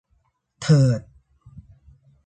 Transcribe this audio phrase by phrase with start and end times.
[0.61, 1.01] เถิด